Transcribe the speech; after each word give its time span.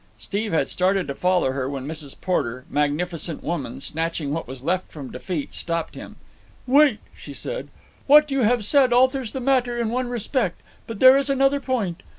Steve 0.17 0.51
had 0.51 0.67
started 0.67 1.05
to 1.05 1.13
follow 1.13 1.51
her 1.51 1.69
when 1.69 1.85
Mrs. 1.87 2.15
Porter, 2.19 2.65
magnificent 2.71 3.43
woman, 3.43 3.79
snatching 3.79 4.33
what 4.33 4.47
was 4.47 4.63
left 4.63 4.91
from 4.91 5.11
defeat, 5.11 5.53
stopped 5.53 5.93
him. 5.93 6.15
"Wait!" 6.65 6.97
she 7.15 7.35
said. 7.35 7.67
"What 8.07 8.31
you 8.31 8.39
have 8.41 8.65
said 8.65 8.93
alters 8.93 9.31
the 9.31 9.39
matter 9.39 9.77
in 9.79 9.89
one 9.89 10.07
respect; 10.09 10.59
but 10.87 10.99
there 11.01 11.17
is 11.17 11.29
another 11.29 11.59
point. 11.59 12.01